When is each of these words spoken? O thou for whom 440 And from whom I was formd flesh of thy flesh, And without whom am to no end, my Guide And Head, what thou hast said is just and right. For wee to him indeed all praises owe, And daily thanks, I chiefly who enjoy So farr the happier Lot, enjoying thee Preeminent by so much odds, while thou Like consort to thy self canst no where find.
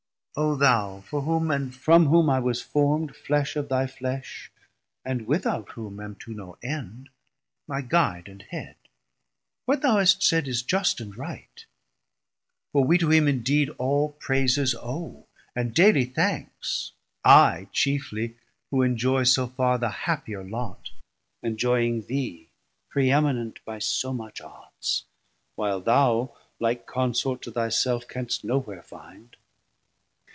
O 0.37 0.55
thou 0.55 1.01
for 1.01 1.23
whom 1.23 1.47
440 1.49 1.55
And 1.63 1.75
from 1.75 2.05
whom 2.05 2.29
I 2.29 2.39
was 2.39 2.63
formd 2.63 3.13
flesh 3.13 3.57
of 3.57 3.67
thy 3.67 3.85
flesh, 3.85 4.49
And 5.03 5.27
without 5.27 5.71
whom 5.71 5.99
am 5.99 6.15
to 6.21 6.33
no 6.33 6.57
end, 6.63 7.09
my 7.67 7.81
Guide 7.81 8.29
And 8.29 8.41
Head, 8.43 8.77
what 9.65 9.81
thou 9.81 9.97
hast 9.97 10.23
said 10.23 10.47
is 10.47 10.63
just 10.63 11.01
and 11.01 11.17
right. 11.17 11.65
For 12.71 12.81
wee 12.85 12.97
to 12.99 13.09
him 13.11 13.27
indeed 13.27 13.71
all 13.71 14.13
praises 14.21 14.73
owe, 14.73 15.27
And 15.53 15.73
daily 15.73 16.05
thanks, 16.05 16.93
I 17.25 17.67
chiefly 17.73 18.37
who 18.69 18.83
enjoy 18.83 19.23
So 19.23 19.47
farr 19.47 19.77
the 19.79 19.89
happier 19.89 20.45
Lot, 20.45 20.91
enjoying 21.43 22.03
thee 22.05 22.47
Preeminent 22.87 23.59
by 23.65 23.79
so 23.79 24.13
much 24.13 24.39
odds, 24.39 25.03
while 25.55 25.81
thou 25.81 26.37
Like 26.57 26.85
consort 26.87 27.41
to 27.41 27.51
thy 27.51 27.67
self 27.67 28.07
canst 28.07 28.45
no 28.45 28.59
where 28.61 28.81
find. 28.81 29.35